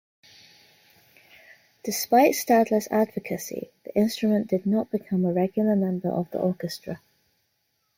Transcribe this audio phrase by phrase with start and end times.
[1.83, 7.01] Despite Stadler's advocacy the instrument did not become a regular member of the orchestra.